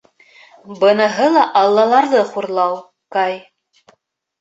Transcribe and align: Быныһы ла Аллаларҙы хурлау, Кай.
Быныһы 0.83 1.27
ла 1.35 1.45
Аллаларҙы 1.63 2.25
хурлау, 2.35 2.83
Кай. 3.19 3.41